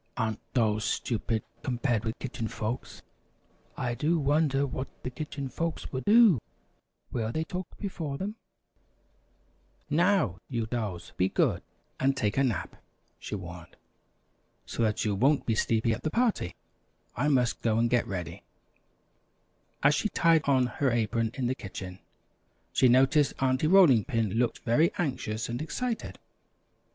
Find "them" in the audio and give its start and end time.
8.17-8.33